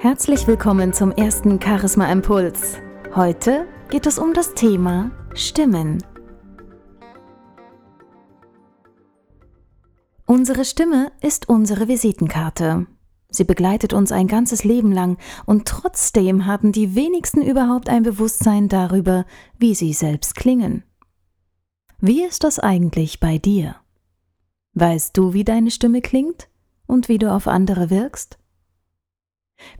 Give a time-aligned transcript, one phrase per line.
[0.00, 2.76] Herzlich willkommen zum ersten Charisma Impuls.
[3.16, 6.04] Heute geht es um das Thema Stimmen.
[10.24, 12.86] Unsere Stimme ist unsere Visitenkarte.
[13.28, 18.68] Sie begleitet uns ein ganzes Leben lang und trotzdem haben die wenigsten überhaupt ein Bewusstsein
[18.68, 19.26] darüber,
[19.58, 20.84] wie sie selbst klingen.
[21.98, 23.74] Wie ist das eigentlich bei dir?
[24.74, 26.48] Weißt du, wie deine Stimme klingt
[26.86, 28.37] und wie du auf andere wirkst?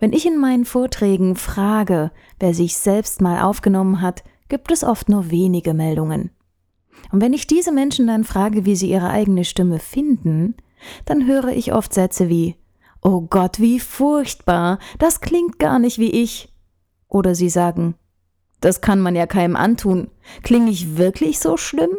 [0.00, 5.08] Wenn ich in meinen Vorträgen frage, wer sich selbst mal aufgenommen hat, gibt es oft
[5.08, 6.30] nur wenige Meldungen.
[7.12, 10.56] Und wenn ich diese Menschen dann frage, wie sie ihre eigene Stimme finden,
[11.04, 12.56] dann höre ich oft Sätze wie
[13.00, 16.52] Oh Gott, wie furchtbar, das klingt gar nicht wie ich.
[17.08, 17.94] Oder sie sagen
[18.60, 20.10] Das kann man ja keinem antun,
[20.42, 21.90] klinge ich wirklich so schlimm?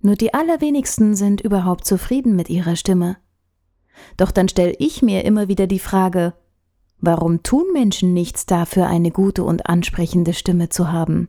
[0.00, 3.18] Nur die allerwenigsten sind überhaupt zufrieden mit ihrer Stimme.
[4.16, 6.34] Doch dann stelle ich mir immer wieder die Frage,
[6.98, 11.28] warum tun Menschen nichts dafür, eine gute und ansprechende Stimme zu haben?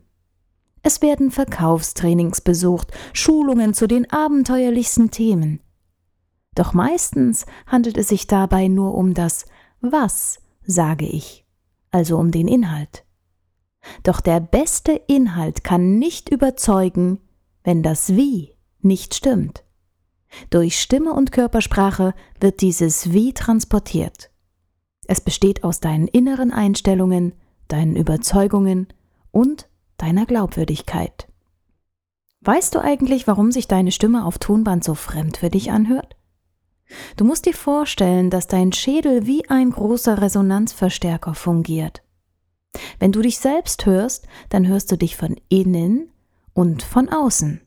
[0.84, 5.62] Es werden Verkaufstrainings besucht, Schulungen zu den abenteuerlichsten Themen.
[6.56, 9.46] Doch meistens handelt es sich dabei nur um das
[9.82, 11.46] Was sage ich,
[11.90, 13.06] also um den Inhalt.
[14.04, 17.20] Doch der beste Inhalt kann nicht überzeugen,
[17.64, 19.64] wenn das Wie nicht stimmt.
[20.50, 24.30] Durch Stimme und Körpersprache wird dieses Wie transportiert.
[25.08, 27.34] Es besteht aus deinen inneren Einstellungen,
[27.68, 28.88] deinen Überzeugungen
[29.32, 29.68] und
[29.98, 31.28] deiner Glaubwürdigkeit.
[32.42, 36.16] Weißt du eigentlich, warum sich deine Stimme auf Tonband so fremd für dich anhört?
[37.16, 42.04] Du musst dir vorstellen, dass dein Schädel wie ein großer Resonanzverstärker fungiert.
[43.00, 46.10] Wenn du dich selbst hörst, dann hörst du dich von innen
[46.54, 47.62] und von außen.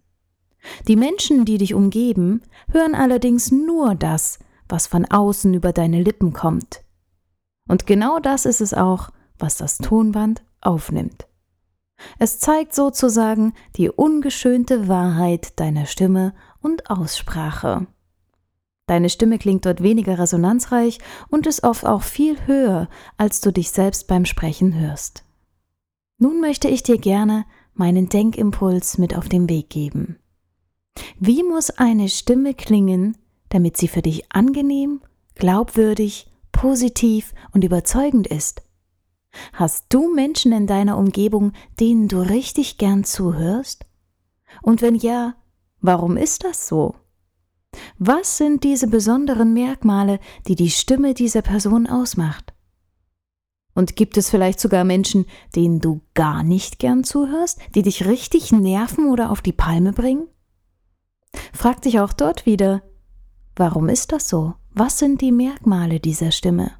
[0.88, 6.32] Die Menschen, die dich umgeben, hören allerdings nur das, was von außen über deine Lippen
[6.32, 6.82] kommt.
[7.68, 11.26] Und genau das ist es auch, was das Tonband aufnimmt.
[12.18, 17.86] Es zeigt sozusagen die ungeschönte Wahrheit deiner Stimme und Aussprache.
[18.86, 23.70] Deine Stimme klingt dort weniger resonanzreich und ist oft auch viel höher, als du dich
[23.70, 25.24] selbst beim Sprechen hörst.
[26.18, 27.44] Nun möchte ich dir gerne
[27.74, 30.18] meinen Denkimpuls mit auf den Weg geben.
[31.18, 33.16] Wie muss eine Stimme klingen,
[33.48, 35.00] damit sie für dich angenehm,
[35.34, 38.62] glaubwürdig, positiv und überzeugend ist?
[39.52, 43.84] Hast du Menschen in deiner Umgebung, denen du richtig gern zuhörst?
[44.62, 45.34] Und wenn ja,
[45.80, 46.94] warum ist das so?
[47.98, 52.54] Was sind diese besonderen Merkmale, die die Stimme dieser Person ausmacht?
[53.74, 58.50] Und gibt es vielleicht sogar Menschen, denen du gar nicht gern zuhörst, die dich richtig
[58.50, 60.28] nerven oder auf die Palme bringen?
[61.52, 62.82] Frag dich auch dort wieder,
[63.54, 64.54] warum ist das so?
[64.74, 66.72] Was sind die Merkmale dieser Stimme?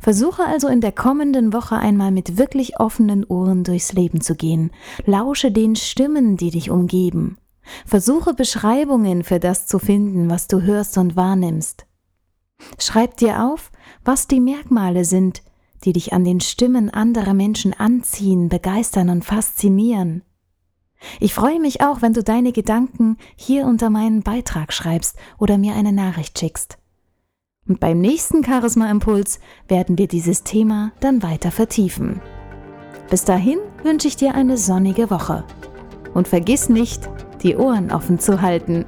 [0.00, 4.70] Versuche also in der kommenden Woche einmal mit wirklich offenen Ohren durchs Leben zu gehen.
[5.04, 7.38] Lausche den Stimmen, die dich umgeben.
[7.86, 11.86] Versuche Beschreibungen für das zu finden, was du hörst und wahrnimmst.
[12.78, 13.70] Schreib dir auf,
[14.04, 15.42] was die Merkmale sind,
[15.84, 20.22] die dich an den Stimmen anderer Menschen anziehen, begeistern und faszinieren.
[21.20, 25.74] Ich freue mich auch, wenn du deine Gedanken hier unter meinen Beitrag schreibst oder mir
[25.74, 26.78] eine Nachricht schickst.
[27.68, 32.20] Und beim nächsten Charisma Impuls werden wir dieses Thema dann weiter vertiefen.
[33.10, 35.44] Bis dahin wünsche ich dir eine sonnige Woche.
[36.14, 37.08] Und vergiss nicht,
[37.42, 38.86] die Ohren offen zu halten